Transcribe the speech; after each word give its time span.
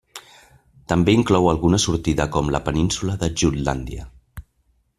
També 0.93 1.13
inclou 1.17 1.49
alguna 1.51 1.79
sortida 1.83 2.27
com 2.37 2.49
la 2.55 2.63
península 2.69 3.19
de 3.25 3.33
Jutlàndia. 3.43 4.09